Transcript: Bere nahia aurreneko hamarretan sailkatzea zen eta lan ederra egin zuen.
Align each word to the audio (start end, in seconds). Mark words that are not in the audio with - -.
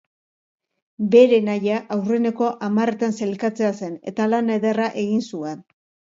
Bere 1.15 1.37
nahia 1.49 1.77
aurreneko 1.97 2.47
hamarretan 2.69 3.15
sailkatzea 3.19 3.71
zen 3.83 3.93
eta 4.15 4.29
lan 4.35 4.53
ederra 4.57 4.91
egin 5.05 5.25
zuen. 5.31 5.63